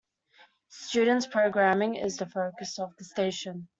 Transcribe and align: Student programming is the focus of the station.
Student 0.69 1.29
programming 1.29 1.93
is 1.93 2.17
the 2.17 2.25
focus 2.25 2.79
of 2.79 2.89
the 2.97 3.03
station. 3.03 3.67